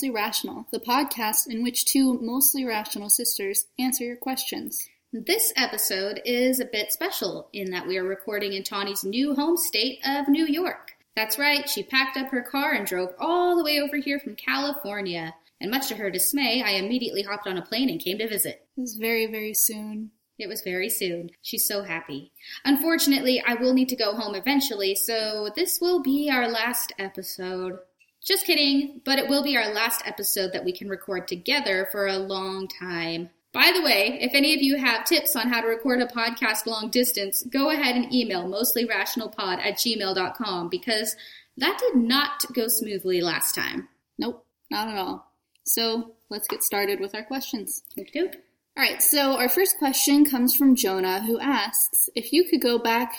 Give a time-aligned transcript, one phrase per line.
[0.00, 4.88] Mostly Rational, the podcast in which two mostly rational sisters answer your questions.
[5.12, 9.58] This episode is a bit special in that we are recording in Tawny's new home
[9.58, 10.92] state of New York.
[11.16, 14.36] That's right, she packed up her car and drove all the way over here from
[14.36, 15.34] California.
[15.60, 18.66] And much to her dismay, I immediately hopped on a plane and came to visit.
[18.78, 20.12] It was very, very soon.
[20.38, 21.28] It was very soon.
[21.42, 22.32] She's so happy.
[22.64, 27.80] Unfortunately, I will need to go home eventually, so this will be our last episode.
[28.24, 32.06] Just kidding, but it will be our last episode that we can record together for
[32.06, 33.30] a long time.
[33.52, 36.66] By the way, if any of you have tips on how to record a podcast
[36.66, 41.16] long distance, go ahead and email mostlyrationalpod at gmail.com because
[41.56, 43.88] that did not go smoothly last time.
[44.18, 45.32] Nope, not at all.
[45.64, 47.82] So let's get started with our questions.
[47.98, 48.36] Okey doke.
[48.76, 52.78] All right, so our first question comes from Jonah, who asks if you could go
[52.78, 53.14] back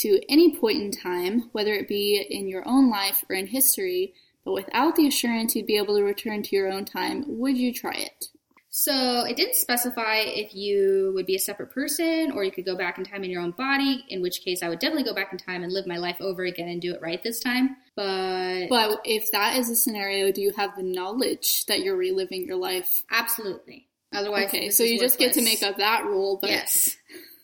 [0.00, 4.14] to any point in time, whether it be in your own life or in history,
[4.46, 7.74] but without the assurance you'd be able to return to your own time, would you
[7.74, 8.24] try it?
[8.70, 12.76] So it didn't specify if you would be a separate person or you could go
[12.76, 15.32] back in time in your own body, in which case I would definitely go back
[15.32, 17.76] in time and live my life over again and do it right this time.
[17.96, 22.44] But, But if that is a scenario, do you have the knowledge that you're reliving
[22.46, 23.02] your life?
[23.10, 23.88] absolutely.
[24.14, 26.96] Otherwise, Okay, so you just get to make up that rule, but Yes.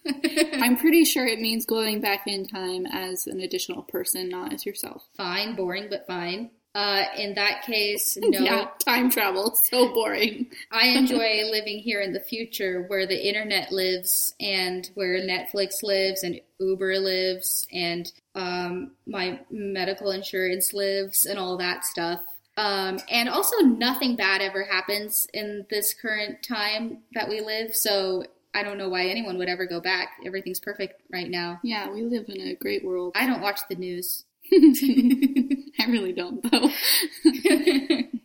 [0.54, 4.66] I'm pretty sure it means going back in time as an additional person, not as
[4.66, 5.02] yourself.
[5.16, 6.50] fine, boring, but fine.
[6.74, 8.40] Uh, in that case, no.
[8.40, 9.54] Yeah, time travel.
[9.54, 10.50] So boring.
[10.72, 16.22] I enjoy living here in the future where the internet lives and where Netflix lives
[16.22, 22.20] and Uber lives and um, my medical insurance lives and all that stuff.
[22.56, 27.74] Um, and also, nothing bad ever happens in this current time that we live.
[27.74, 30.10] So I don't know why anyone would ever go back.
[30.24, 31.60] Everything's perfect right now.
[31.62, 33.12] Yeah, we live in a great world.
[33.14, 34.24] I don't watch the news.
[35.78, 36.68] I really don't, though.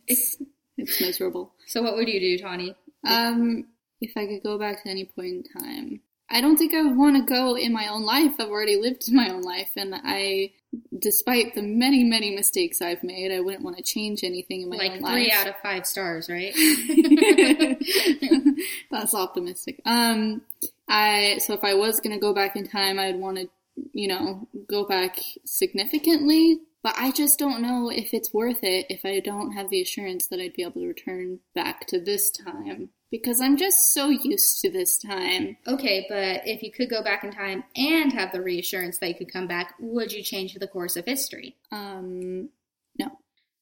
[0.06, 0.36] it's,
[0.76, 1.54] it's miserable.
[1.66, 2.74] so, what would you do, Tawny?
[3.06, 3.66] Um,
[4.00, 6.00] if I could go back to any point in time,
[6.30, 8.34] I don't think I would want to go in my own life.
[8.38, 10.52] I've already lived my own life, and I,
[10.98, 14.76] despite the many, many mistakes I've made, I wouldn't want to change anything in my
[14.76, 15.00] life.
[15.00, 16.54] Like three out of five stars, right?
[18.90, 19.80] That's optimistic.
[19.86, 20.42] Um,
[20.86, 23.48] I so if I was gonna go back in time, I'd want to,
[23.92, 26.60] you know, go back significantly.
[26.82, 30.28] But I just don't know if it's worth it if I don't have the assurance
[30.28, 34.60] that I'd be able to return back to this time because I'm just so used
[34.60, 35.56] to this time.
[35.66, 39.14] Okay, but if you could go back in time and have the reassurance that you
[39.16, 41.56] could come back, would you change the course of history?
[41.72, 42.50] Um,
[42.96, 43.10] no.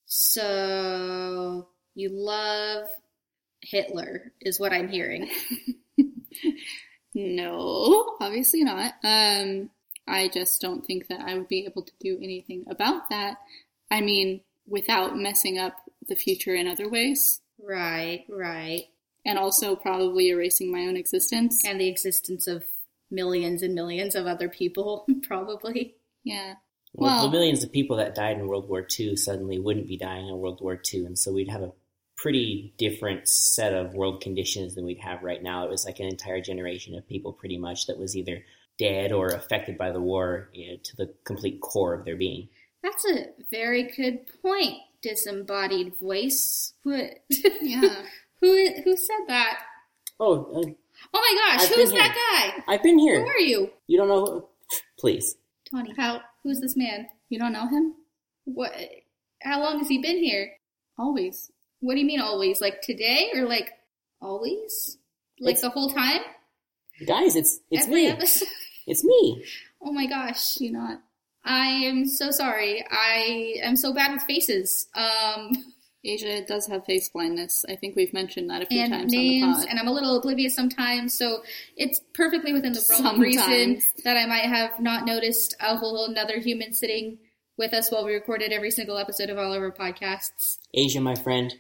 [0.05, 2.87] So you love
[3.63, 5.31] Hitler, is what I'm hearing.
[7.17, 8.93] No, obviously not.
[9.03, 9.71] Um,
[10.09, 13.39] I just don't think that I would be able to do anything about that.
[13.91, 15.75] I mean, without messing up
[16.09, 18.85] the future in other ways, Right, right.
[19.25, 21.63] and also probably erasing my own existence.
[21.65, 22.65] And the existence of
[23.11, 25.97] millions and millions of other people, probably.
[26.25, 26.55] yeah.
[26.95, 29.97] Well, Well- the millions of people that died in World War II suddenly wouldn't be
[29.97, 31.73] dying in World War II, and so we'd have a
[32.17, 35.65] pretty different set of world conditions than we'd have right now.
[35.65, 38.43] It was like an entire generation of people, pretty much, that was either
[38.79, 42.49] dead or affected by the war you know, to the complete core of their being.
[42.83, 46.75] That's a very good point, disembodied voice.
[46.83, 47.25] What?
[47.61, 48.03] Yeah.
[48.41, 49.61] who who said that?
[50.21, 50.71] Oh, uh,
[51.13, 52.63] Oh my gosh, I've who's that guy?
[52.73, 53.21] I've been here.
[53.21, 53.71] Who are you?
[53.87, 54.25] You don't know?
[54.25, 54.49] Who?
[54.99, 55.37] Please.
[55.71, 57.07] Tawny, How who's this man?
[57.29, 57.95] you don't know him?
[58.45, 58.73] What?
[59.43, 60.53] How long has he been here?
[60.99, 61.51] Always.
[61.81, 62.61] What do you mean always?
[62.63, 63.73] Like today or like
[64.23, 64.97] always?
[65.41, 66.21] Like It's- the whole time?
[67.07, 68.09] Guys, it's it's Every me.
[68.09, 68.49] episode?
[68.87, 69.45] It's me.
[69.83, 70.55] Oh my gosh.
[70.55, 71.01] Do you not?
[71.45, 72.85] I am so sorry.
[72.91, 74.89] I am so bad with faces.
[74.95, 75.53] Um
[76.05, 77.65] Asia does have face blindness.
[77.69, 79.67] I think we've mentioned that a few and times names on the pod.
[79.71, 81.43] and I'm a little oblivious sometimes, so
[81.77, 86.05] it's perfectly within the realm of reason that I might have not noticed a whole
[86.07, 87.19] another human sitting
[87.59, 90.59] with us while we recorded every single episode of all of our podcasts.
[90.73, 91.53] Asia, my friend.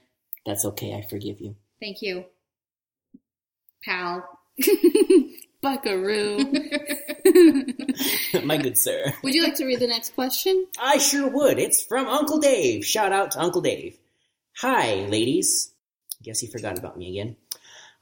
[0.44, 0.94] That's okay.
[0.94, 1.56] I forgive you.
[1.80, 2.26] Thank you.
[3.84, 4.24] Pal.
[5.62, 6.38] Buckaroo.
[8.44, 9.12] my good sir.
[9.22, 10.66] Would you like to read the next question?
[10.78, 11.58] I sure would.
[11.58, 12.84] It's from Uncle Dave.
[12.84, 13.98] Shout out to Uncle Dave.
[14.58, 15.72] Hi, ladies.
[16.22, 17.36] Guess he forgot about me again.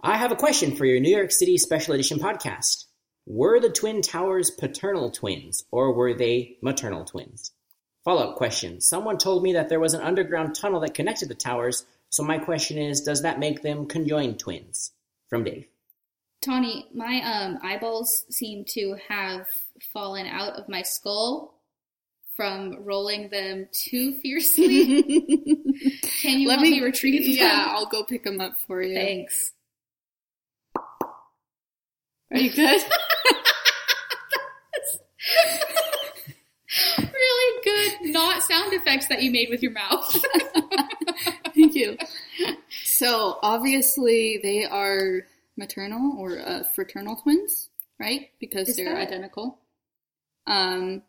[0.00, 2.84] I have a question for your New York City Special Edition podcast.
[3.26, 7.52] Were the Twin Towers paternal twins, or were they maternal twins?
[8.04, 8.82] Follow up question.
[8.82, 12.38] Someone told me that there was an underground tunnel that connected the towers, so my
[12.38, 14.92] question is does that make them conjoined twins?
[15.30, 15.66] From Dave.
[16.44, 19.46] Tawny, my um eyeballs seem to have
[19.92, 21.54] fallen out of my skull
[22.36, 25.02] from rolling them too fiercely.
[26.20, 27.46] Can you Let help me me retrieve them?
[27.46, 28.94] Yeah, I'll go pick them up for you.
[28.94, 29.52] Thanks.
[32.30, 32.82] Are you good?
[36.98, 40.16] really good, not sound effects that you made with your mouth.
[41.54, 41.96] Thank you.
[42.84, 45.22] So obviously they are
[45.56, 47.70] maternal or uh, fraternal twins,
[48.00, 48.30] right?
[48.40, 49.58] Because Is they're that- identical.
[50.46, 51.02] Um,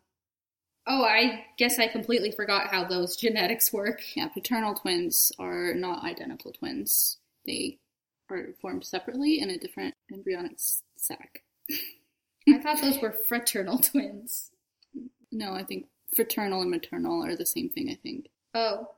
[0.88, 4.02] oh, I guess I completely forgot how those genetics work.
[4.16, 7.18] yeah, paternal twins are not identical twins.
[7.46, 7.80] They
[8.30, 10.54] are formed separately in a different embryonic
[10.98, 11.42] sac.
[12.50, 14.52] I thought those were fraternal twins.
[15.32, 17.90] No, I think fraternal and maternal are the same thing.
[17.90, 18.28] I think.
[18.54, 18.90] Oh.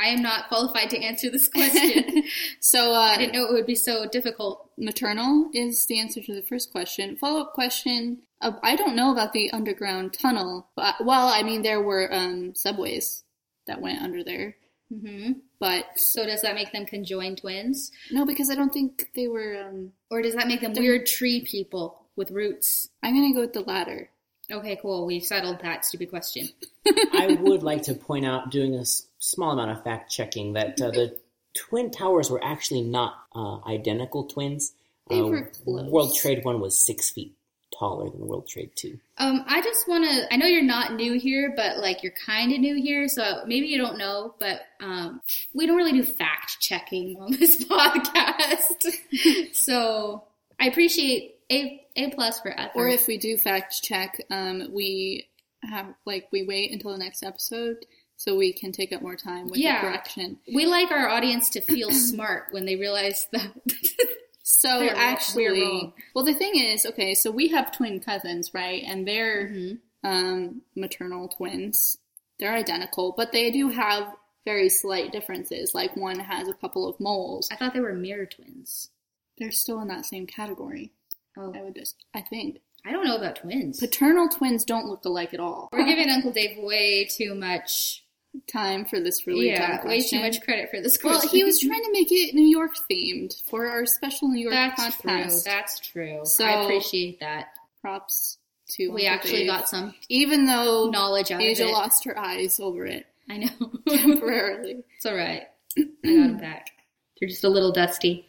[0.00, 2.24] I am not qualified to answer this question.
[2.60, 4.70] so uh, I didn't know it would be so difficult.
[4.78, 7.16] maternal is the answer to the first question.
[7.16, 8.20] Follow up question.
[8.40, 10.68] Uh, I don't know about the underground tunnel.
[10.74, 13.22] But, well, I mean, there were um, subways
[13.66, 14.56] that went under there.
[14.90, 17.92] hmm But So does that make them conjoined twins?
[18.10, 19.62] no, because I don't think they were.
[19.68, 22.88] Um, Or does that make them weird tree people with roots?
[23.02, 24.08] I'm going to go with the latter.
[24.50, 25.06] Okay, cool.
[25.06, 26.48] We've settled that stupid question.
[27.12, 30.80] I would like to point out, doing a s- small amount of fact checking, that
[30.80, 31.16] uh, the
[31.54, 34.72] twin towers were actually not uh, identical twins.
[35.08, 35.88] They Uh, were close.
[35.90, 37.34] World Trade One was six feet
[37.78, 38.98] taller than World Trade Two.
[39.18, 40.32] Um, I just want to.
[40.32, 43.66] I know you're not new here, but like you're kind of new here, so maybe
[43.68, 44.34] you don't know.
[44.38, 45.20] But um,
[45.54, 48.86] we don't really do fact checking on this podcast,
[49.54, 50.24] so
[50.58, 52.72] I appreciate a a plus for effort.
[52.78, 55.26] Or if we do fact check, um, we
[55.62, 57.84] have like we wait until the next episode
[58.20, 59.80] so we can take up more time with Yeah.
[59.80, 60.38] the correction.
[60.52, 63.50] we like our audience to feel smart when they realize that.
[64.42, 65.92] So actually, wrong.
[66.14, 68.82] well, the thing is, okay, so we have twin cousins, right?
[68.84, 69.78] And they're Mhm.
[70.02, 71.98] um, maternal twins.
[72.40, 74.12] They're identical, but they do have
[74.44, 75.72] very slight differences.
[75.72, 77.48] Like one has a couple of moles.
[77.52, 78.90] I thought they were mirror twins.
[79.38, 80.92] They're still in that same category.
[81.38, 83.78] Oh, I would just, I think I don't know about twins.
[83.78, 85.68] paternal twins don't look alike at all.
[85.72, 88.04] We're giving Uncle Dave way too much.
[88.46, 90.18] Time for this really yeah, way question.
[90.20, 93.34] too much credit for this Well, he was trying to make it New York themed
[93.48, 95.28] for our special New York That's podcast.
[95.28, 95.40] true.
[95.44, 96.20] That's true.
[96.24, 97.48] So- I appreciate that.
[97.80, 98.38] Props
[98.72, 99.48] to We actually Dave.
[99.48, 101.72] got some even though knowledge out Asia of it.
[101.72, 103.48] lost her eyes over it I know.
[103.88, 104.84] temporarily.
[104.96, 105.44] it's all right.
[105.78, 106.70] I got them back.
[107.18, 108.26] They're just a little dusty.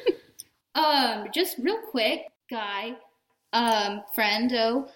[0.74, 2.94] um, just real quick, guy,
[3.52, 4.88] um, friendo,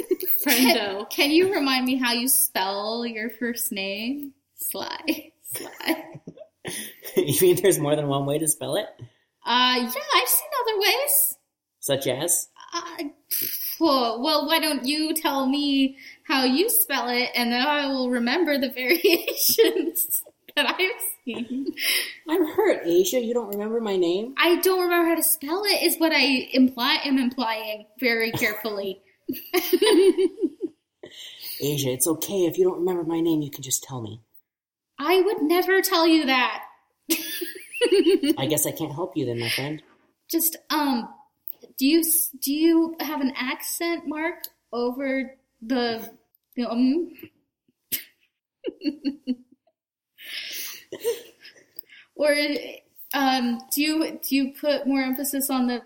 [0.46, 1.08] Friendo.
[1.10, 4.32] Can you remind me how you spell your first name?
[4.56, 5.32] Sly.
[5.54, 6.04] Sly.
[7.16, 8.86] you mean there's more than one way to spell it?
[9.44, 11.36] Uh, yeah, I've seen other ways.
[11.80, 12.48] Such as?
[12.74, 13.04] Uh,
[13.78, 18.10] well, well, why don't you tell me how you spell it, and then I will
[18.10, 20.22] remember the variations
[20.56, 21.66] that I've seen.
[22.28, 23.20] I'm hurt, Asia.
[23.20, 24.34] You don't remember my name?
[24.36, 25.82] I don't remember how to spell it.
[25.82, 29.00] Is what I imply am implying very carefully.
[31.60, 32.44] Asia, it's okay.
[32.44, 34.20] If you don't remember my name, you can just tell me.
[34.98, 36.64] I would never tell you that.
[38.38, 39.82] I guess I can't help you then, my friend.
[40.30, 41.08] Just um,
[41.78, 42.02] do you
[42.40, 46.08] do you have an accent mark over the
[46.56, 47.12] the um?
[52.16, 52.34] or
[53.14, 55.82] um, do you do you put more emphasis on the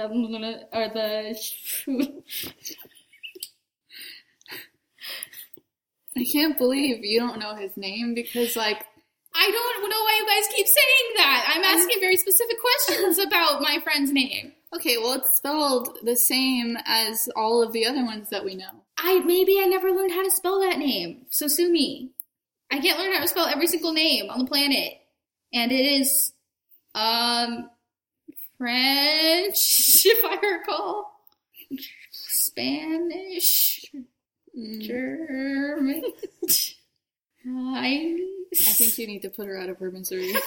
[0.00, 0.24] um,
[0.72, 1.34] or the
[6.16, 8.84] I can't believe you don't know his name because, like,
[9.34, 11.52] I don't know why you guys keep saying that.
[11.54, 14.52] I'm asking very specific questions about my friend's name.
[14.74, 18.70] okay, well, it's spelled the same as all of the other ones that we know.
[18.98, 21.26] I maybe I never learned how to spell that name.
[21.30, 22.10] So sue me.
[22.70, 24.94] I can't learn how to spell every single name on the planet.
[25.52, 26.32] And it is
[26.94, 27.70] um
[28.58, 29.56] French,
[30.06, 31.10] if I recall.
[32.10, 33.84] Spanish,
[34.54, 36.02] German,
[36.48, 36.68] Chinese.
[37.44, 40.34] I think you need to put her out of her misery.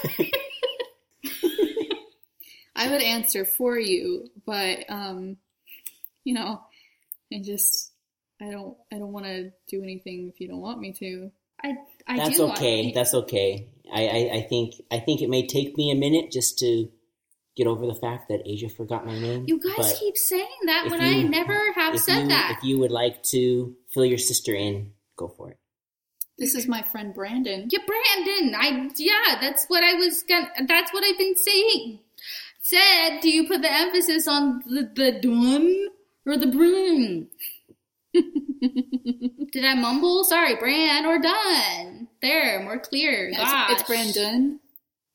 [2.75, 5.37] I would answer for you, but um,
[6.23, 6.61] you know,
[7.33, 7.91] I just
[8.41, 11.31] I don't I don't want to do anything if you don't want me to.
[11.63, 12.91] I, I That's do want- okay.
[12.91, 13.69] That's okay.
[13.93, 16.89] I, I, I think I think it may take me a minute just to
[17.55, 19.45] get over the fact that Asia forgot my name.
[19.47, 22.55] you guys but keep saying that if when I never have if said you, that.
[22.57, 25.57] If you would like to fill your sister in, go for it.
[26.37, 27.69] This is my friend Brandon.
[27.71, 28.55] Yeah, Brandon.
[28.55, 30.49] I yeah, that's what I was gonna.
[30.67, 31.99] That's what I've been saying.
[32.61, 35.87] Said, do you put the emphasis on the the dun
[36.25, 37.27] or the brun?
[39.51, 40.23] Did I mumble?
[40.23, 42.07] Sorry, Bran or done.
[42.21, 43.29] There, more clear.
[43.29, 43.71] It's, Gosh.
[43.71, 44.59] it's Brandon.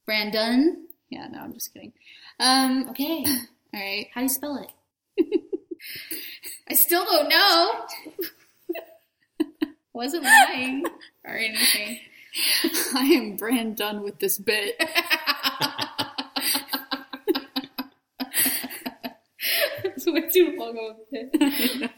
[0.07, 0.87] Brandon.
[1.11, 1.93] Yeah, no, I'm just kidding.
[2.41, 3.25] Um, Okay.
[3.75, 4.09] all right.
[4.13, 4.73] How do you spell it?
[6.69, 7.87] I still don't know.
[9.93, 10.85] Wasn't lying
[11.25, 11.99] or anything.
[12.95, 14.77] I am brand done with this bit.
[19.85, 21.91] it's way too long of a bit.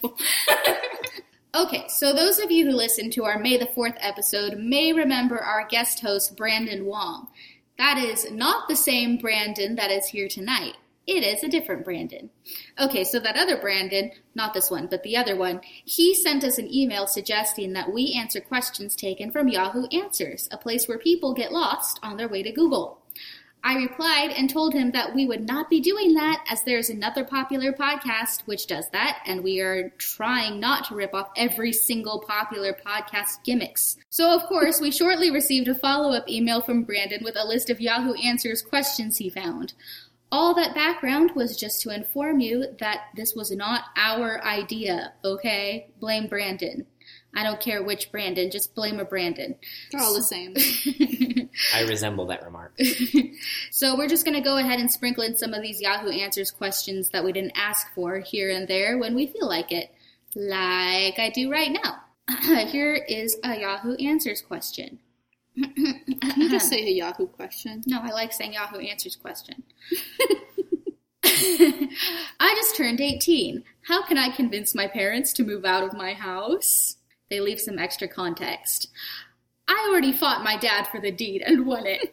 [1.54, 5.38] Okay, so those of you who listened to our May the 4th episode may remember
[5.38, 7.28] our guest host, Brandon Wong.
[7.78, 10.74] That is not the same Brandon that is here tonight.
[11.06, 12.30] It is a different Brandon.
[12.78, 16.58] Okay, so that other Brandon, not this one, but the other one, he sent us
[16.58, 21.34] an email suggesting that we answer questions taken from Yahoo Answers, a place where people
[21.34, 23.01] get lost on their way to Google.
[23.64, 27.22] I replied and told him that we would not be doing that as there's another
[27.22, 32.24] popular podcast which does that, and we are trying not to rip off every single
[32.26, 33.96] popular podcast gimmicks.
[34.10, 37.70] So, of course, we shortly received a follow up email from Brandon with a list
[37.70, 39.74] of Yahoo Answers questions he found.
[40.32, 45.90] All that background was just to inform you that this was not our idea, okay?
[46.00, 46.86] Blame Brandon.
[47.34, 49.56] I don't care which Brandon, just blame a Brandon.
[49.90, 50.54] They're all the same.
[51.74, 52.78] I resemble that remark.
[53.70, 56.50] So we're just going to go ahead and sprinkle in some of these Yahoo Answers
[56.50, 59.90] questions that we didn't ask for here and there when we feel like it,
[60.36, 62.02] like I do right now.
[62.68, 65.00] here is a Yahoo Answers question.
[65.56, 67.82] Can you just say a Yahoo question?
[67.86, 69.64] No, I like saying Yahoo Answers question.
[71.24, 73.64] I just turned 18.
[73.88, 76.96] How can I convince my parents to move out of my house?
[77.32, 78.88] They leave some extra context.
[79.66, 82.02] I already fought my dad for the deed and won it.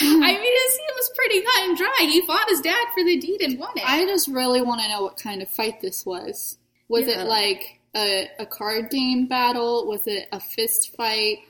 [0.00, 1.96] I mean, it seems pretty cut and dry.
[2.00, 3.84] He fought his dad for the deed and won it.
[3.86, 6.56] I just really want to know what kind of fight this was.
[6.88, 7.22] Was Yeah.
[7.22, 9.86] it like a, a card game battle?
[9.86, 11.40] Was it a fist fight?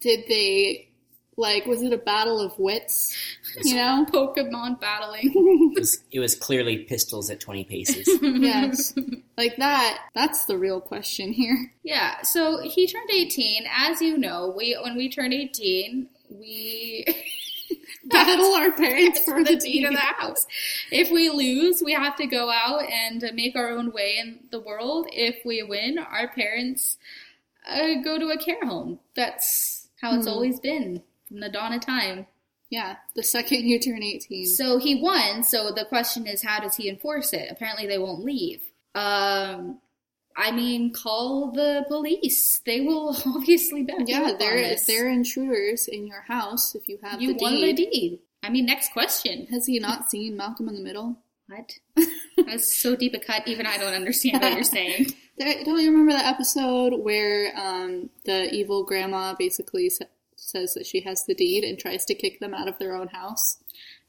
[0.00, 0.88] Did they,
[1.36, 3.16] like, was it a battle of wits?
[3.62, 4.06] You know?
[4.10, 5.32] Pokemon battling.
[5.74, 8.08] It was, it was clearly pistols at 20 paces.
[8.22, 8.94] yes.
[9.38, 11.72] Like that, that's the real question here.
[11.82, 13.64] yeah, so he turned 18.
[13.70, 17.04] As you know, we when we turn 18, we
[18.04, 20.44] Battle our parents for the the deed of the house.
[20.90, 24.60] If we lose, we have to go out and make our own way in the
[24.60, 25.06] world.
[25.12, 26.98] If we win, our parents
[27.66, 28.98] uh, go to a care home.
[29.14, 30.32] That's how it's Hmm.
[30.32, 31.02] always been
[31.40, 32.26] the dawn of time.
[32.70, 34.46] Yeah, the second you turn 18.
[34.46, 35.44] So he won.
[35.44, 37.48] So the question is, how does he enforce it?
[37.50, 38.62] Apparently, they won't leave.
[38.94, 39.78] Um,
[40.36, 42.60] I mean, call the police.
[42.64, 46.88] They will obviously back you yeah, up they're, on they're intruders in your house if
[46.88, 47.76] you have you the won deed.
[47.76, 48.18] the deed.
[48.42, 49.46] I mean, next question.
[49.48, 51.16] Has he not seen Malcolm in the Middle?
[51.48, 51.74] What?
[52.46, 53.46] That's so deep a cut.
[53.46, 55.06] Even I don't understand what you're saying.
[55.38, 59.90] Don't you remember that episode where um, the evil grandma basically
[60.52, 63.08] says that she has the deed and tries to kick them out of their own
[63.08, 63.56] house?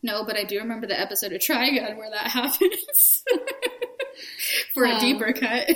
[0.03, 3.23] No, but I do remember the episode of Trigun where that happens.
[4.75, 4.99] For a Oh.
[4.99, 5.69] deeper cut.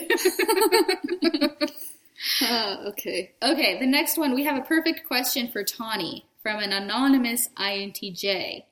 [2.41, 3.31] Uh, okay.
[3.41, 8.63] okay, the next one we have a perfect question for Tawny from an anonymous INTJ.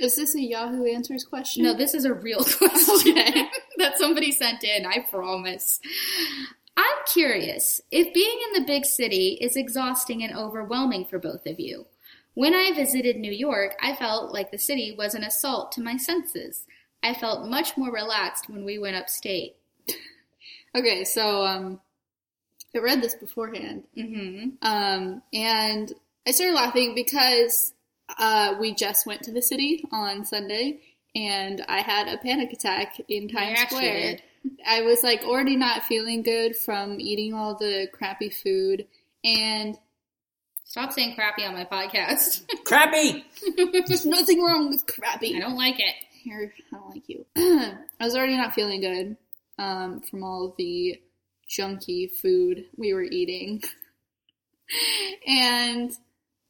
[0.00, 1.62] Is this a Yahoo Answers question?
[1.64, 3.48] No, this is a real question Okay.
[3.78, 5.80] that somebody sent in, I promise.
[6.76, 11.58] I'm curious if being in the big city is exhausting and overwhelming for both of
[11.58, 11.86] you.
[12.34, 15.96] When I visited New York, I felt like the city was an assault to my
[15.96, 16.64] senses.
[17.02, 19.56] I felt much more relaxed when we went upstate.
[20.76, 21.80] Okay, so um,
[22.74, 24.48] I read this beforehand, Mm-hmm.
[24.60, 25.90] um, and
[26.26, 27.72] I started laughing because
[28.18, 30.80] uh, we just went to the city on Sunday,
[31.14, 34.00] and I had a panic attack in Times Square.
[34.00, 34.22] did.
[34.66, 38.86] I was like already not feeling good from eating all the crappy food,
[39.24, 39.78] and
[40.66, 42.42] Stop saying crappy on my podcast.
[42.64, 43.24] Crappy!
[43.86, 45.36] there's nothing wrong with crappy.
[45.36, 45.94] I don't like it.
[46.10, 47.24] Here, I don't like you.
[47.36, 49.16] I was already not feeling good
[49.58, 51.00] um, from all the
[51.48, 53.62] junky food we were eating.
[55.26, 55.92] and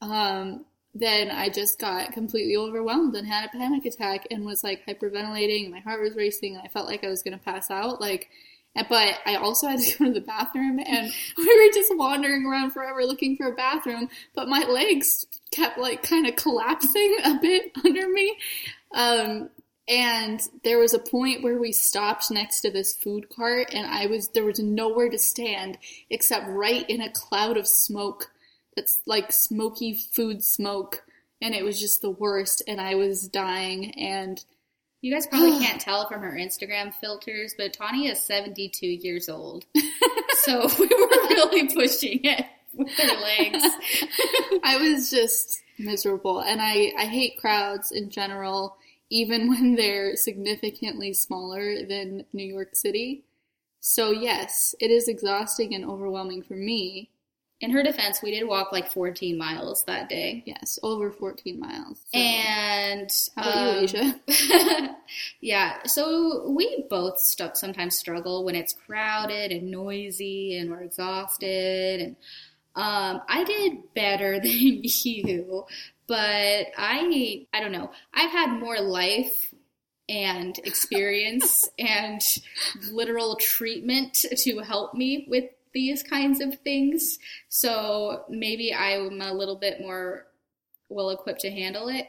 [0.00, 0.64] um,
[0.98, 5.70] then I just got completely overwhelmed and had a panic attack and was like hyperventilating.
[5.70, 8.00] My heart was racing and I felt like I was going to pass out.
[8.00, 8.30] Like,
[8.88, 12.70] but I also had to go to the bathroom and we were just wandering around
[12.70, 14.08] forever looking for a bathroom.
[14.34, 18.36] But my legs kept like kind of collapsing a bit under me.
[18.92, 19.50] Um,
[19.88, 24.06] and there was a point where we stopped next to this food cart and I
[24.06, 25.78] was, there was nowhere to stand
[26.10, 28.30] except right in a cloud of smoke
[28.76, 31.04] that's like smoky food smoke.
[31.42, 34.42] And it was just the worst and I was dying and
[35.00, 39.64] You guys probably can't tell from her Instagram filters, but Tawny is 72 years old.
[40.45, 43.64] so we were really pushing it with her legs.
[44.62, 46.40] I was just miserable.
[46.40, 48.76] And I, I hate crowds in general,
[49.11, 53.25] even when they're significantly smaller than New York City.
[53.80, 57.11] So, yes, it is exhausting and overwhelming for me.
[57.60, 60.42] In her defense, we did walk like 14 miles that day.
[60.44, 62.00] Yes, over 14 miles.
[62.12, 64.96] So, And how about um, you, Asia?
[65.40, 72.00] yeah, so we both st- sometimes struggle when it's crowded and noisy and we're exhausted.
[72.02, 72.16] And
[72.75, 75.64] um, I did better than you,
[76.06, 77.90] but I I don't know.
[78.12, 79.54] I've had more life
[80.08, 82.20] and experience and
[82.92, 85.44] literal treatment to help me with
[85.76, 87.18] these kinds of things.
[87.50, 90.26] So maybe I'm a little bit more
[90.88, 92.06] well equipped to handle it.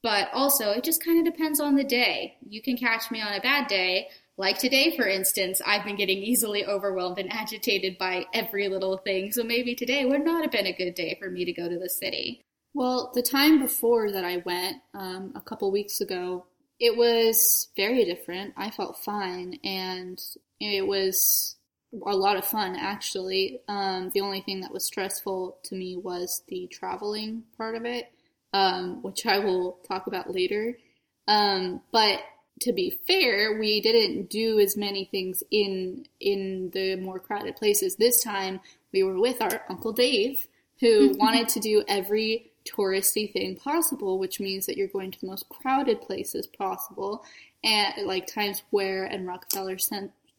[0.00, 2.36] But also, it just kind of depends on the day.
[2.48, 4.08] You can catch me on a bad day.
[4.38, 9.32] Like today, for instance, I've been getting easily overwhelmed and agitated by every little thing.
[9.32, 11.78] So maybe today would not have been a good day for me to go to
[11.80, 12.42] the city.
[12.72, 16.46] Well, the time before that I went, um, a couple weeks ago,
[16.78, 18.54] it was very different.
[18.56, 20.18] I felt fine, and
[20.60, 21.56] it was
[21.92, 23.60] a lot of fun, actually.
[23.68, 28.12] Um, the only thing that was stressful to me was the traveling part of it,
[28.52, 30.78] um, which I will talk about later.
[31.26, 32.20] Um, but
[32.60, 37.96] to be fair, we didn't do as many things in in the more crowded places.
[37.96, 38.60] This time,
[38.92, 40.46] we were with our Uncle Dave,
[40.80, 45.26] who wanted to do every touristy thing possible, which means that you're going to the
[45.26, 47.24] most crowded places possible,
[47.64, 49.78] and like Times Square and Rockefeller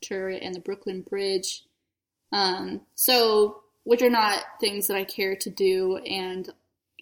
[0.02, 1.64] Center and the Brooklyn Bridge.
[2.32, 6.50] Um, so, which are not things that I care to do and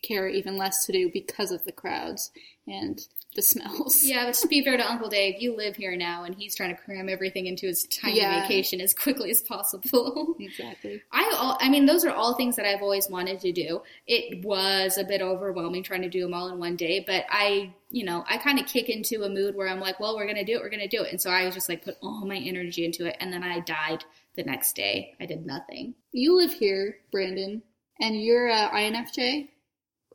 [0.02, 2.32] care even less to do because of the crowds
[2.68, 3.00] and
[3.36, 4.04] the smells.
[4.10, 6.76] Yeah, but to be fair to Uncle Dave, you live here now, and he's trying
[6.76, 8.42] to cram everything into his tiny Yeah.
[8.42, 10.36] vacation as quickly as possible.
[10.40, 11.02] Exactly.
[11.12, 13.82] I, all, I mean, those are all things that I've always wanted to do.
[14.08, 17.74] It was a bit overwhelming trying to do them all in one day, but I,
[17.92, 20.44] you know, I kind of kick into a mood where I'm like, well, we're gonna
[20.46, 22.38] do it, we're gonna do it, and so I was just like put all my
[22.38, 24.04] energy into it, and then I died
[24.36, 25.14] the next day.
[25.20, 25.94] I did nothing.
[26.12, 27.62] You live here, Brandon,
[28.00, 29.50] and you're uh, INFJ,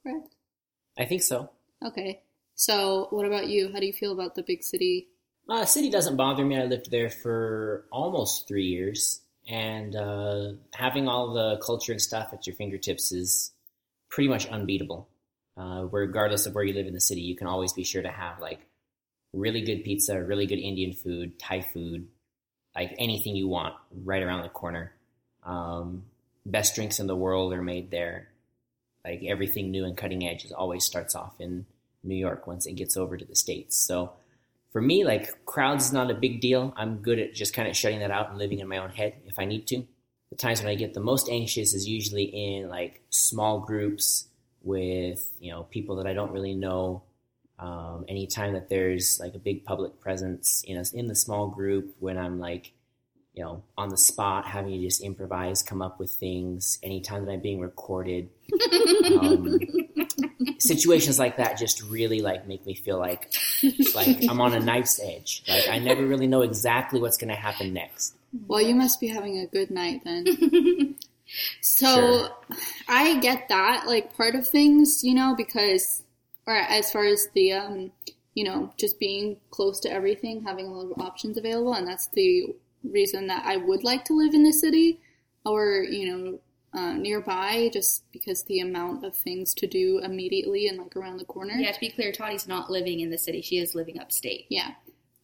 [0.02, 0.34] correct?
[0.98, 1.50] I think so.
[1.84, 2.20] Okay.
[2.54, 3.70] So, what about you?
[3.72, 5.08] How do you feel about the big city?
[5.48, 6.56] Uh, city doesn't bother me.
[6.56, 12.32] I lived there for almost three years, and uh, having all the culture and stuff
[12.32, 13.52] at your fingertips is
[14.08, 15.08] pretty much unbeatable.
[15.56, 18.10] Uh, regardless of where you live in the city, you can always be sure to
[18.10, 18.60] have like
[19.32, 22.08] really good pizza, really good Indian food, Thai food,
[22.74, 24.92] like anything you want right around the corner.
[25.44, 26.04] Um,
[26.46, 28.28] best drinks in the world are made there.
[29.04, 31.66] Like everything new and cutting edge is always starts off in
[32.04, 33.76] New York once it gets over to the States.
[33.76, 34.12] So
[34.72, 36.74] for me, like crowds is not a big deal.
[36.76, 39.14] I'm good at just kind of shutting that out and living in my own head
[39.26, 39.86] if I need to.
[40.30, 44.26] The times when I get the most anxious is usually in like small groups
[44.62, 47.02] with, you know, people that I don't really know.
[47.56, 51.94] Um, anytime that there's like a big public presence in a, in the small group
[52.00, 52.72] when I'm like,
[53.34, 56.78] you know, on the spot, having to just improvise, come up with things.
[56.82, 58.28] Anytime that I'm being recorded,
[59.20, 59.58] um,
[60.58, 63.32] situations like that just really like make me feel like
[63.94, 65.42] like I'm on a knife's edge.
[65.48, 68.14] Like I never really know exactly what's going to happen next.
[68.46, 70.96] Well, you must be having a good night then.
[71.60, 72.30] So, Sure.
[72.86, 76.02] I get that, like, part of things, you know, because,
[76.46, 77.92] or as far as the, um,
[78.34, 82.08] you know, just being close to everything, having a lot of options available, and that's
[82.08, 85.00] the reason that I would like to live in the city
[85.44, 86.40] or, you know,
[86.72, 91.24] uh, nearby, just because the amount of things to do immediately and, like, around the
[91.24, 91.54] corner.
[91.54, 94.46] Yeah, to be clear, Tawny's not living in the city; she is living upstate.
[94.48, 94.72] Yeah.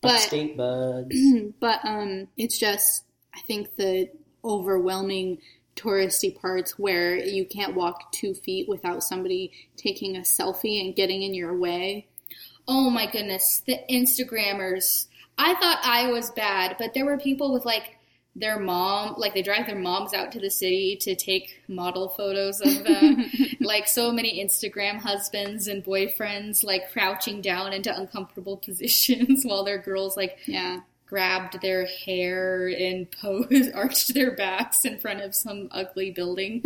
[0.00, 1.14] But, Upstate buds.
[1.60, 4.08] but um it's just i think the
[4.42, 5.36] overwhelming
[5.76, 11.22] touristy parts where you can't walk two feet without somebody taking a selfie and getting
[11.22, 12.08] in your way
[12.72, 15.06] Oh my goodness, the Instagrammers.
[15.40, 17.96] I thought I was bad, but there were people with like
[18.36, 22.60] their mom, like they drive their moms out to the city to take model photos
[22.60, 23.24] of them.
[23.60, 29.78] like so many Instagram husbands and boyfriends like crouching down into uncomfortable positions while their
[29.78, 35.68] girls like yeah grabbed their hair and posed, arched their backs in front of some
[35.70, 36.62] ugly building.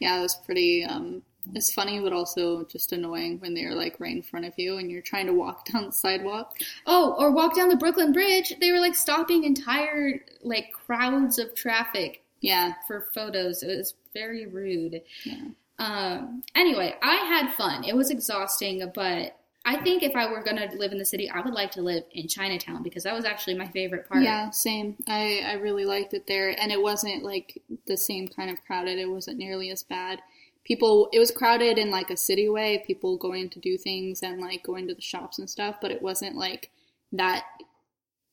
[0.00, 1.22] yeah it was pretty um
[1.54, 4.90] it's funny but also just annoying when they're like right in front of you and
[4.90, 6.56] you're trying to walk down the sidewalk
[6.86, 8.52] Oh, or walk down the Brooklyn Bridge.
[8.60, 13.62] They were like stopping entire like crowds of traffic yeah for photos.
[13.62, 15.02] It was very rude.
[15.24, 15.44] yeah
[15.78, 17.84] Um, anyway, I had fun.
[17.84, 21.28] It was exhausting, but I think if I were going to live in the city,
[21.28, 24.22] I would like to live in Chinatown because that was actually my favorite part.
[24.22, 24.94] Yeah, same.
[25.08, 26.50] I, I really liked it there.
[26.60, 28.98] And it wasn't like the same kind of crowded.
[28.98, 30.20] It wasn't nearly as bad.
[30.66, 34.40] People, it was crowded in like a city way, people going to do things and
[34.40, 36.70] like going to the shops and stuff, but it wasn't like
[37.12, 37.44] that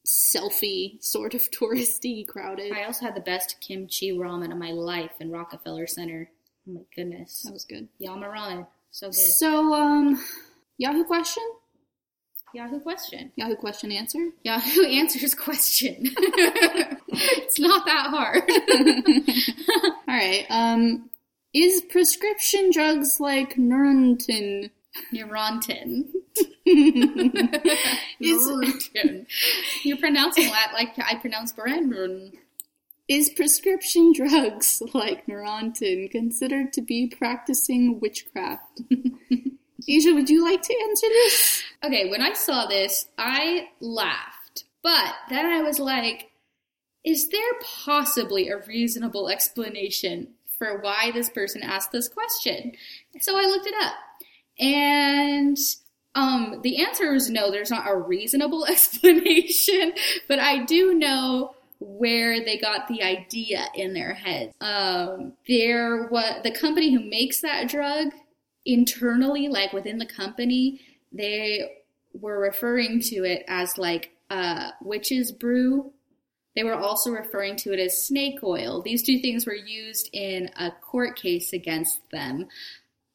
[0.08, 2.72] selfie sort of touristy crowded.
[2.74, 6.30] I also had the best kimchi ramen of my life in Rockefeller Center.
[6.68, 7.44] Oh my goodness.
[7.44, 7.88] That was good.
[8.00, 8.68] Yama ramen.
[8.92, 9.16] So good.
[9.16, 10.24] So, um,
[10.78, 11.44] Yahoo question?
[12.54, 13.32] Yahoo question.
[13.36, 14.30] Yahoo question answer?
[14.44, 15.98] Yahoo answers question.
[17.08, 18.44] it's not that hard.
[20.08, 20.46] All right.
[20.50, 21.10] Um,
[21.54, 24.72] is prescription drugs like Neurontin?
[25.14, 26.06] Neurontin.
[28.20, 28.90] Is-.
[29.84, 32.34] You're pronouncing that like I pronounce Brandon.
[33.08, 38.82] Is prescription drugs like Neurontin considered to be practicing witchcraft?
[39.88, 41.64] Asia, would you like to answer this?
[41.84, 44.64] Okay, when I saw this, I laughed.
[44.82, 46.32] But then I was like,
[47.04, 47.42] is there
[47.84, 50.30] possibly a reasonable explanation
[50.64, 52.72] for why this person asked this question?
[53.20, 53.94] So I looked it up.
[54.60, 55.58] And
[56.16, 59.94] um, the answer is no, there's not a reasonable explanation,
[60.28, 64.54] but I do know where they got the idea in their head.
[64.62, 68.14] Um, there what the company who makes that drug
[68.66, 70.80] internally, like within the company,
[71.12, 71.70] they
[72.14, 75.92] were referring to it as like uh, witch's brew.
[76.56, 78.82] They were also referring to it as snake oil.
[78.82, 82.48] These two things were used in a court case against them,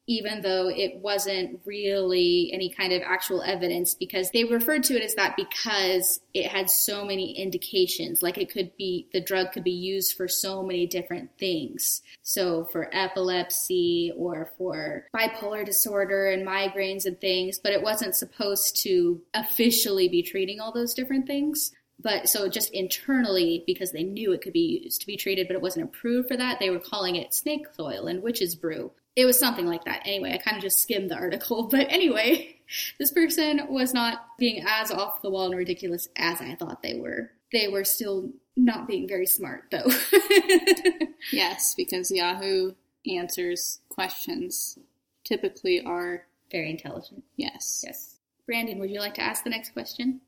[0.07, 5.03] even though it wasn't really any kind of actual evidence, because they referred to it
[5.03, 8.23] as that because it had so many indications.
[8.23, 12.01] Like it could be, the drug could be used for so many different things.
[12.23, 18.81] So for epilepsy or for bipolar disorder and migraines and things, but it wasn't supposed
[18.83, 21.71] to officially be treating all those different things.
[22.01, 25.55] But so just internally, because they knew it could be used to be treated, but
[25.55, 28.91] it wasn't approved for that, they were calling it snake oil and witch's brew.
[29.15, 30.03] It was something like that.
[30.05, 31.63] Anyway, I kind of just skimmed the article.
[31.71, 32.55] But anyway,
[32.99, 36.95] this person was not being as off the wall and ridiculous as I thought they
[36.97, 37.31] were.
[37.51, 39.87] They were still not being very smart, though.
[41.31, 42.73] Yes, because Yahoo
[43.05, 44.77] answers questions
[45.23, 47.23] typically are very intelligent.
[47.35, 47.83] yes.
[47.85, 48.15] Yes.
[48.45, 50.21] Brandon, would you like to ask the next question?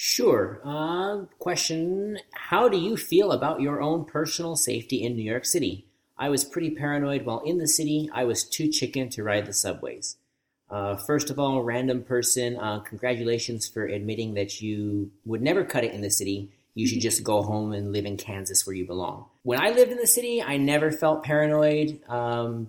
[0.00, 0.60] Sure.
[0.64, 5.88] Uh, question How do you feel about your own personal safety in New York City?
[6.16, 8.08] I was pretty paranoid while in the city.
[8.14, 10.16] I was too chicken to ride the subways.
[10.70, 15.82] Uh, first of all, random person, uh, congratulations for admitting that you would never cut
[15.82, 16.52] it in the city.
[16.76, 19.24] You should just go home and live in Kansas where you belong.
[19.42, 22.08] When I lived in the city, I never felt paranoid.
[22.08, 22.68] Um,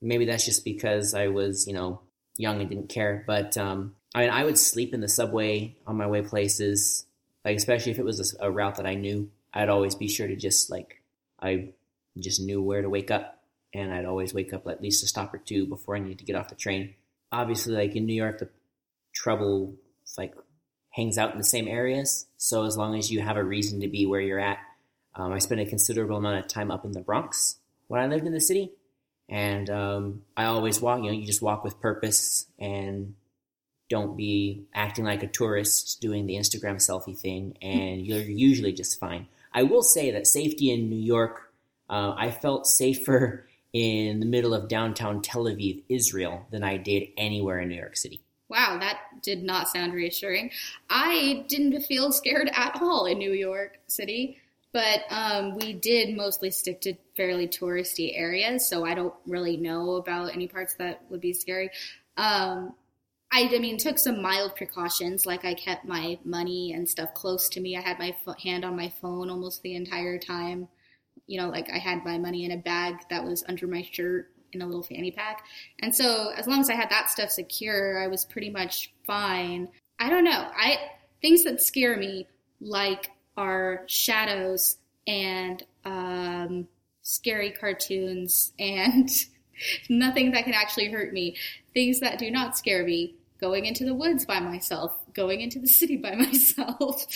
[0.00, 2.02] maybe that's just because I was, you know,
[2.36, 3.24] young and didn't care.
[3.26, 7.06] But um, I mean, I would sleep in the subway on my way places,
[7.44, 9.30] like especially if it was a, a route that I knew.
[9.52, 11.02] I'd always be sure to just like
[11.40, 11.70] I
[12.18, 13.42] just knew where to wake up,
[13.72, 16.24] and I'd always wake up at least a stop or two before I needed to
[16.24, 16.94] get off the train.
[17.32, 18.48] Obviously, like in New York, the
[19.12, 19.74] trouble
[20.18, 20.34] like
[20.90, 22.26] hangs out in the same areas.
[22.36, 24.58] So as long as you have a reason to be where you're at,
[25.14, 28.26] um, I spent a considerable amount of time up in the Bronx when I lived
[28.26, 28.72] in the city,
[29.28, 30.98] and um, I always walk.
[31.02, 33.14] You know, you just walk with purpose and
[33.90, 38.98] don't be acting like a tourist doing the Instagram selfie thing, and you're usually just
[38.98, 39.26] fine.
[39.52, 41.52] I will say that safety in New York,
[41.90, 47.08] uh, I felt safer in the middle of downtown Tel Aviv, Israel, than I did
[47.16, 48.20] anywhere in New York City.
[48.48, 50.50] Wow, that did not sound reassuring.
[50.88, 54.38] I didn't feel scared at all in New York City,
[54.72, 59.96] but um, we did mostly stick to fairly touristy areas, so I don't really know
[59.96, 61.70] about any parts that would be scary.
[62.16, 62.74] Um,
[63.32, 67.48] I, I mean, took some mild precautions, like I kept my money and stuff close
[67.50, 67.76] to me.
[67.76, 70.68] I had my pho- hand on my phone almost the entire time.
[71.26, 74.32] You know, like I had my money in a bag that was under my shirt
[74.52, 75.44] in a little fanny pack.
[75.80, 79.68] And so as long as I had that stuff secure, I was pretty much fine.
[80.00, 80.50] I don't know.
[80.56, 80.78] I
[81.22, 82.26] things that scare me
[82.60, 86.66] like are shadows and um,
[87.02, 89.08] scary cartoons and
[89.88, 91.36] nothing that can actually hurt me.
[91.74, 93.14] Things that do not scare me.
[93.40, 97.06] Going into the woods by myself, going into the city by myself.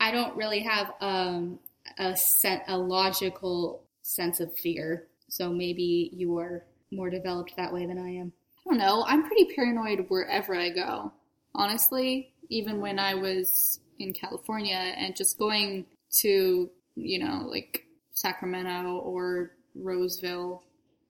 [0.00, 1.58] I don't really have um,
[1.98, 5.06] a set, a logical sense of fear.
[5.28, 8.32] So maybe you're more developed that way than I am.
[8.66, 9.04] I don't know.
[9.06, 11.12] I'm pretty paranoid wherever I go.
[11.54, 15.86] Honestly, even when I was in California and just going
[16.20, 20.62] to, you know, like Sacramento or Roseville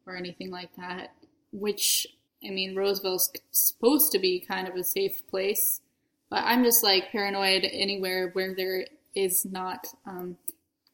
[0.07, 1.13] or anything like that,
[1.53, 2.07] which
[2.47, 5.81] I mean, Roseville's supposed to be kind of a safe place,
[6.31, 10.37] but I'm just like paranoid anywhere where there is not, um,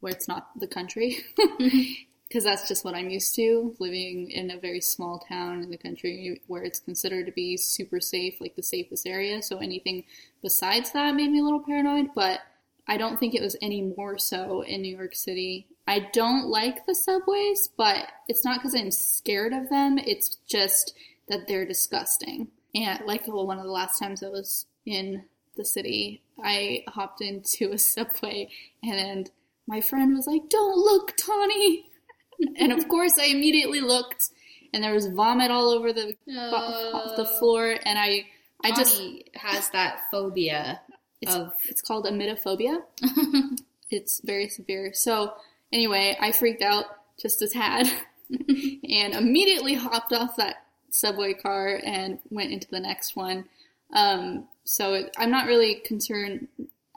[0.00, 1.18] where it's not the country.
[2.30, 5.76] Because that's just what I'm used to, living in a very small town in the
[5.76, 9.42] country where it's considered to be super safe, like the safest area.
[9.42, 10.04] So anything
[10.40, 12.38] besides that made me a little paranoid, but
[12.86, 15.66] I don't think it was any more so in New York City.
[15.88, 19.98] I don't like the subways, but it's not because I'm scared of them.
[19.98, 20.94] It's just
[21.30, 22.48] that they're disgusting.
[22.74, 25.24] And like well, one of the last times I was in
[25.56, 28.48] the city, I hopped into a subway
[28.82, 29.30] and
[29.66, 31.86] my friend was like, "Don't look, Tawny."
[32.56, 34.30] and of course, I immediately looked,
[34.74, 38.26] and there was vomit all over the the floor, and I
[38.62, 39.02] I just
[39.34, 40.80] has that phobia
[41.20, 42.82] it's, of it's called emetophobia.
[43.90, 44.92] it's very severe.
[44.92, 45.34] So
[45.72, 46.86] anyway, I freaked out
[47.20, 47.86] just a tad
[48.30, 53.46] and immediately hopped off that subway car and went into the next one.
[53.94, 56.48] Um, so it, I'm not really concerned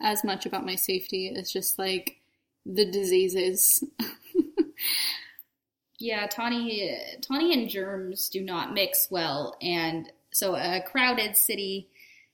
[0.02, 1.34] as much about my safety.
[1.36, 2.18] as just like
[2.66, 3.84] the diseases.
[6.04, 11.88] Yeah, Tawny, Tawny and germs do not mix well, and so a crowded city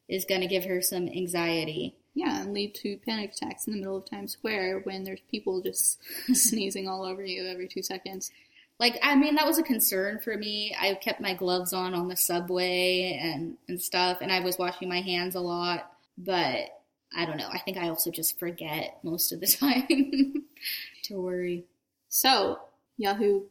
[0.08, 1.96] is going to give her some anxiety.
[2.16, 5.62] Yeah, and lead to panic attacks in the middle of Times Square when there's people
[5.62, 6.00] just
[6.34, 8.32] sneezing all over you every two seconds.
[8.80, 10.76] Like, I mean, that was a concern for me.
[10.80, 14.88] I kept my gloves on on the subway and, and stuff, and I was washing
[14.88, 16.70] my hands a lot, but
[17.16, 17.50] I don't know.
[17.52, 20.46] I think I also just forget most of the time
[21.04, 21.66] to worry.
[22.08, 22.60] So,
[22.98, 23.44] Yahoo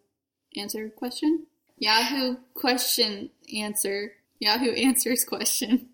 [0.57, 1.47] answer question?
[1.77, 4.13] Yahoo question answer.
[4.41, 5.89] Yahoo answers question.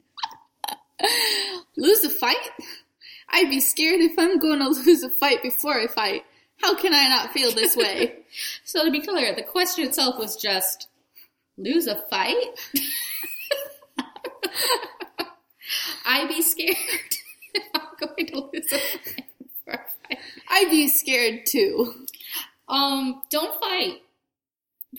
[1.76, 2.50] lose a fight?
[3.30, 6.24] I'd be scared if I'm going to lose a fight before I fight.
[6.64, 8.20] How can I not feel this way?
[8.64, 10.88] So to be clear, the question itself was just
[11.59, 12.46] lose a fight.
[16.07, 16.77] I'd be scared
[17.74, 19.24] I'm going to lose a fight.
[19.68, 20.18] I fight.
[20.48, 22.07] I'd be scared too.
[22.66, 24.00] Um, don't fight.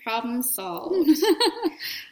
[0.04, 1.10] Problem solved.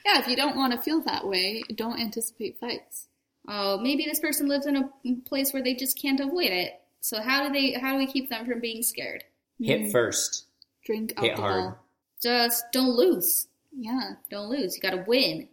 [0.04, 3.08] Yeah, if you don't want to feel that way, don't anticipate fights.
[3.48, 4.90] oh, maybe this person lives in a
[5.26, 6.82] place where they just can't avoid it.
[7.02, 7.74] So how do they?
[7.74, 9.24] How do we keep them from being scared?
[9.60, 10.46] Hit first.
[10.86, 11.62] Drink Hit alcohol.
[11.62, 11.76] hard.
[12.22, 13.48] Just don't lose.
[13.76, 14.14] Yeah.
[14.30, 14.76] Don't lose.
[14.76, 15.48] You got to win.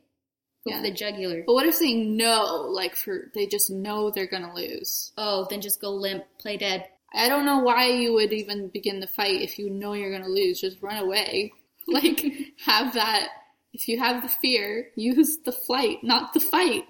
[0.64, 0.76] Go Yeah.
[0.78, 1.42] for the jugular.
[1.46, 5.10] But what if they know, like for they just know they're gonna lose?
[5.16, 6.86] Oh, then just go limp, play dead.
[7.14, 10.28] I don't know why you would even begin the fight if you know you're gonna
[10.28, 10.60] lose.
[10.60, 11.52] Just run away.
[11.88, 12.20] Like
[12.66, 13.28] have that.
[13.72, 16.84] If you have the fear, use the flight, not the fight.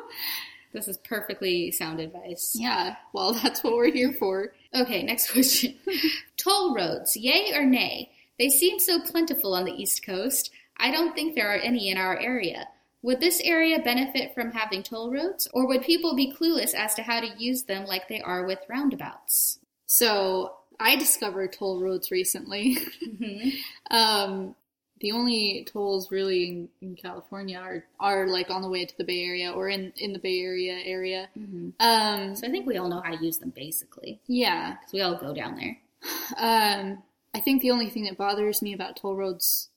[0.72, 2.54] This is perfectly sound advice.
[2.59, 2.96] Yeah.
[3.12, 4.52] Well, that's what we're here for.
[4.74, 5.74] Okay, next question.
[6.37, 8.11] Toll roads, yay or nay?
[8.38, 10.50] They seem so plentiful on the East Coast.
[10.78, 12.66] I don't think there are any in our area.
[13.02, 17.02] Would this area benefit from having toll roads, or would people be clueless as to
[17.02, 19.59] how to use them like they are with roundabouts?
[19.87, 22.78] So I discovered toll roads recently.
[23.02, 23.52] Mhm.
[23.90, 24.54] um,
[25.01, 29.05] the only tolls really in, in California are are like on the way to the
[29.05, 31.29] Bay Area or in in the Bay Area area.
[31.39, 31.73] Mhm.
[31.81, 34.73] Um, So I think we all know how to use them basically, yeah.
[34.75, 35.79] because we all go down there.
[36.37, 37.03] Um,
[37.35, 39.69] I think the only thing that bothers me about toll roads,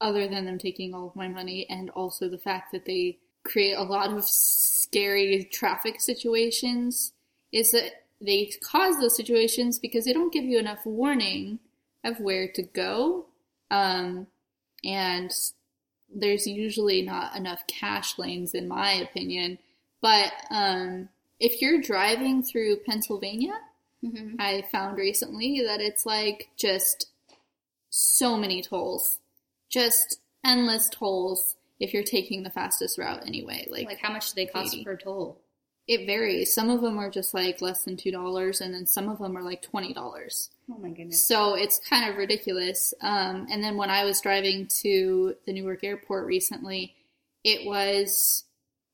[0.00, 3.74] other than them taking all of my money, and also the fact that they create
[3.74, 7.12] a lot of scary traffic situations,
[7.50, 11.58] is that they cause those situations because they don't give you enough warning
[12.04, 13.26] of where to go.
[13.70, 14.26] Um,
[14.84, 15.32] and
[16.14, 19.58] there's usually not enough cash lanes, in my opinion.
[20.00, 21.08] But um,
[21.40, 23.54] if you're driving through Pennsylvania,
[24.04, 24.34] Mm-hmm.
[24.40, 27.06] I found recently that it's like just
[27.90, 29.18] so many tolls,
[29.68, 33.66] just endless tolls if you're taking the fastest route anyway.
[33.70, 34.84] Like, Like, how much do they cost 80.
[34.84, 35.38] per toll?
[35.92, 36.54] It varies.
[36.54, 39.42] Some of them are just like less than $2 and then some of them are
[39.42, 40.48] like $20.
[40.70, 41.26] Oh my goodness.
[41.26, 42.94] So it's kind of ridiculous.
[43.00, 46.94] Um, and then when I was driving to the Newark airport recently,
[47.44, 48.44] it was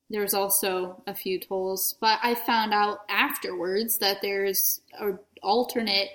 [0.09, 6.09] there was also a few tolls, but I found out afterwards that there's an alternate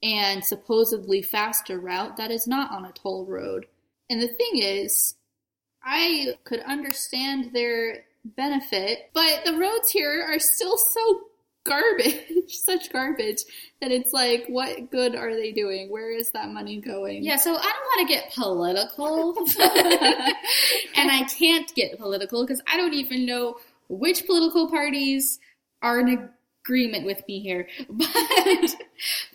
[0.00, 3.66] and supposedly faster route that is not on a toll road.
[4.08, 5.16] And the thing is,
[5.84, 11.20] I could understand their benefit, but the roads here are still so
[11.64, 13.42] garbage, such garbage,
[13.80, 15.90] that it's like, what good are they doing?
[15.90, 17.24] Where is that money going?
[17.24, 19.36] Yeah, so I don't want to get political.
[20.96, 23.56] and I can't get political because I don't even know
[23.88, 25.38] which political parties
[25.82, 26.30] are in
[26.64, 27.68] agreement with me here.
[27.88, 28.76] But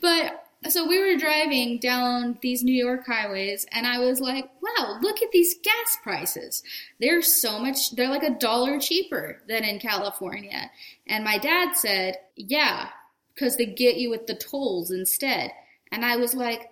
[0.01, 4.99] but so we were driving down these New York highways, and I was like, wow,
[5.01, 6.63] look at these gas prices.
[6.99, 10.69] They're so much, they're like a dollar cheaper than in California.
[11.05, 12.89] And my dad said, yeah,
[13.33, 15.51] because they get you with the tolls instead.
[15.91, 16.71] And I was like,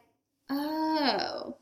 [0.49, 1.55] oh,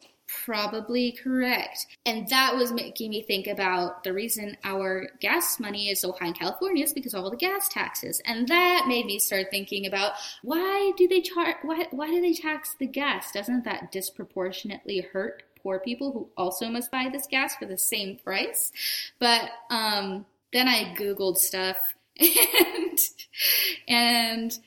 [0.45, 1.87] probably correct.
[2.05, 6.27] And that was making me think about the reason our gas money is so high
[6.27, 8.21] in California is because of all the gas taxes.
[8.25, 12.33] And that made me start thinking about why do they charge why why do they
[12.33, 13.31] tax the gas?
[13.31, 18.17] Doesn't that disproportionately hurt poor people who also must buy this gas for the same
[18.17, 18.71] price?
[19.19, 21.77] But um then I googled stuff
[22.19, 22.99] and
[23.87, 24.59] and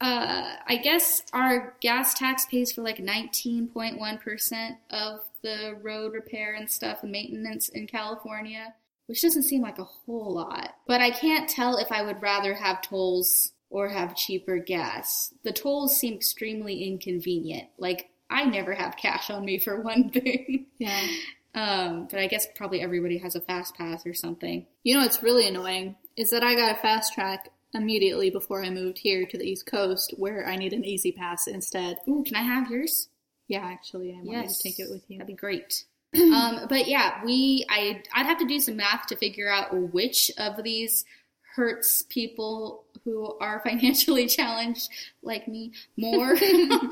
[0.00, 6.70] uh, I guess our gas tax pays for like 19.1% of the road repair and
[6.70, 8.74] stuff and maintenance in California,
[9.06, 10.74] which doesn't seem like a whole lot.
[10.86, 15.34] But I can't tell if I would rather have tolls or have cheaper gas.
[15.42, 17.68] The tolls seem extremely inconvenient.
[17.76, 20.66] Like, I never have cash on me for one thing.
[20.78, 21.06] Yeah.
[21.54, 24.66] Um, but I guess probably everybody has a fast pass or something.
[24.84, 27.38] You know what's really annoying is that I got a FasTrak
[27.74, 31.98] immediately before I moved here to the East Coast where I need an E-ZPass instead.
[32.08, 33.08] Ooh, can I have yours?
[33.48, 34.58] Yeah, actually, I wanted Yes.
[34.58, 35.18] to take it with you.
[35.18, 35.84] That'd be great.
[36.14, 40.30] um, but yeah, we I I'd have to do some math to figure out which
[40.38, 41.04] of these
[41.54, 44.88] hurts people who are financially challenged
[45.22, 46.34] like me more.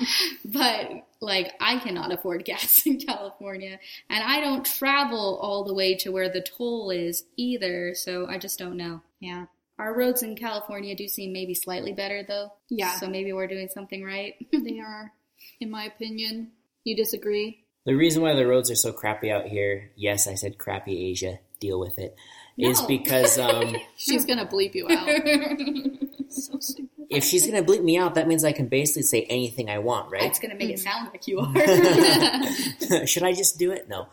[0.45, 3.79] but like I cannot afford gas in California
[4.11, 8.39] and I don't travel all the way to where the toll is either, so I
[8.39, 9.01] just don't know.
[9.21, 9.47] Yeah.
[9.79, 12.53] Our roads in California do seem maybe slightly better though.
[12.71, 12.95] Yeah.
[12.95, 14.35] So maybe we're doing something right.
[14.53, 15.13] they are,
[15.61, 16.53] in my opinion.
[16.85, 17.65] You disagree?
[17.85, 21.39] The reason why the roads are so crappy out here, yes, I said crappy Asia,
[21.61, 22.17] deal with it,
[22.57, 22.87] is No.
[22.89, 25.09] because um, She's gonna bleep you out.
[26.31, 26.91] so stupid.
[27.11, 29.79] If she's going to bleep me out, that means I can basically say anything I
[29.79, 30.25] want, right?
[30.25, 33.07] It's gonna make it sound like you are.
[33.07, 33.89] Should I just do it?
[33.89, 34.09] No.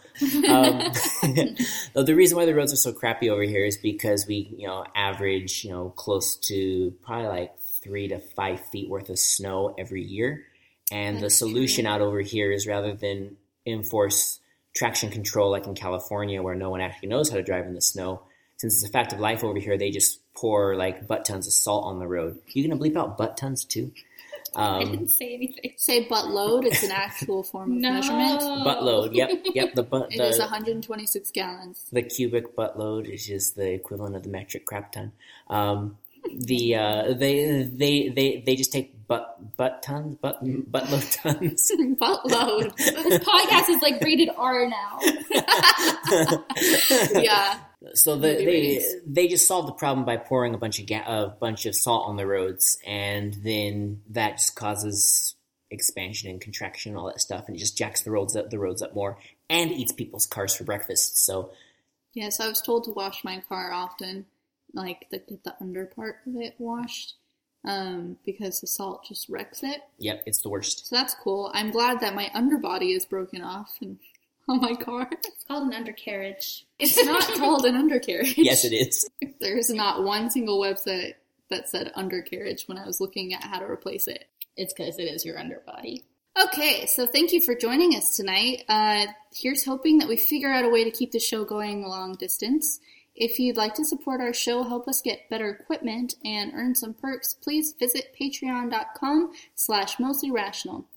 [0.47, 0.91] Um,
[2.05, 4.85] the reason why the roads are so crappy over here is because we, you know,
[4.95, 7.51] average, you know, close to probably like
[7.83, 10.45] three to five feet worth of snow every year.
[10.91, 11.93] And the solution true.
[11.93, 14.39] out over here is rather than enforce
[14.75, 17.81] traction control like in California where no one actually knows how to drive in the
[17.81, 18.23] snow,
[18.57, 21.53] since it's a fact of life over here, they just pour like butt tons of
[21.53, 22.39] salt on the road.
[22.47, 23.91] You gonna bleep out butt tons too?
[24.55, 25.73] I Um, didn't say anything.
[25.77, 26.63] Say butt load.
[26.65, 27.93] It's an actual form of No.
[27.93, 28.63] measurement.
[28.63, 29.13] butt load.
[29.13, 29.73] Yep, yep.
[29.73, 30.11] The butt.
[30.13, 31.85] It the, is 126 gallons.
[31.91, 35.11] the cubic butt load is just the equivalent of the metric crap ton.
[35.49, 35.97] Um,
[36.35, 40.39] the uh, they they they they just take butt butt tons butt
[40.71, 41.71] butt load tons.
[41.99, 42.73] butt load.
[42.77, 44.99] This podcast is like rated R now.
[47.15, 47.59] yeah.
[47.93, 51.27] So the, they they just solve the problem by pouring a bunch of ga- a
[51.27, 55.35] bunch of salt on the roads, and then that just causes
[55.71, 58.59] expansion and contraction and all that stuff, and it just jacks the roads up the
[58.59, 59.17] roads up more
[59.49, 61.17] and eats people's cars for breakfast.
[61.25, 61.51] So
[62.13, 64.25] Yes, I was told to wash my car often,
[64.73, 67.15] like the, get the under part of it washed,
[67.65, 69.81] um, because the salt just wrecks it.
[69.97, 70.87] yep, it's the worst.
[70.87, 71.49] So that's cool.
[71.55, 73.97] I'm glad that my underbody is broken off and
[74.49, 75.09] on my car.
[75.11, 76.65] It's called an undercarriage.
[76.79, 78.37] It's not called an undercarriage.
[78.37, 79.09] Yes, it is.
[79.39, 81.15] There is not one single website
[81.49, 84.25] that said undercarriage when I was looking at how to replace it.
[84.55, 86.05] It's because it is your underbody.
[86.41, 88.63] Okay, so thank you for joining us tonight.
[88.69, 92.15] Uh, here's hoping that we figure out a way to keep the show going long
[92.15, 92.79] distance.
[93.15, 96.93] If you'd like to support our show, help us get better equipment, and earn some
[96.93, 100.87] perks, please visit patreon.com slash mostly rational.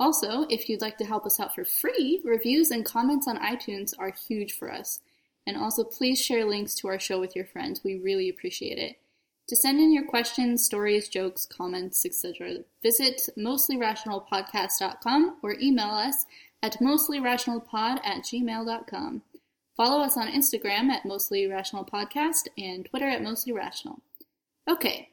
[0.00, 3.92] Also, if you'd like to help us out for free, reviews and comments on iTunes
[3.98, 5.00] are huge for us.
[5.46, 7.82] And also, please share links to our show with your friends.
[7.84, 8.96] We really appreciate it.
[9.48, 16.24] To send in your questions, stories, jokes, comments, etc., visit mostlyrationalpodcast.com or email us
[16.62, 19.22] at mostlyrationalpod at gmail.com.
[19.76, 23.98] Follow us on Instagram at mostlyrationalpodcast and Twitter at mostlyrational.
[24.68, 25.10] Okay,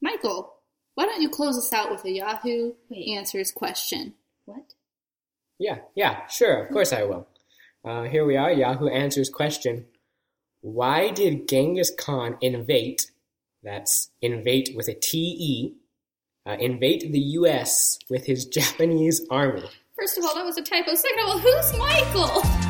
[0.00, 0.54] Michael,
[0.94, 3.16] why don't you close us out with a Yahoo Wait.
[3.16, 4.14] Answers question?
[4.48, 4.72] What?
[5.58, 7.28] Yeah, yeah, sure, of course I will.
[7.84, 9.84] Uh, here we are, Yahoo Answers question.
[10.62, 13.02] Why did Genghis Khan invade,
[13.62, 15.74] that's invade with a T-E,
[16.46, 17.98] uh, invade the U.S.
[18.08, 19.68] with his Japanese army?
[19.98, 20.94] First of all, that was a typo.
[20.94, 22.67] Second of all, who's Michael?